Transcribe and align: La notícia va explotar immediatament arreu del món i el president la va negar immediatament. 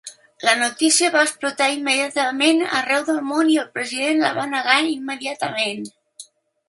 La 0.47 0.53
notícia 0.59 1.09
va 1.15 1.19
explotar 1.25 1.67
immediatament 1.75 2.63
arreu 2.79 3.05
del 3.11 3.21
món 3.33 3.51
i 3.57 3.59
el 3.65 3.69
president 3.79 4.25
la 4.25 4.33
va 4.39 4.49
negar 4.55 4.79
immediatament. 4.95 5.87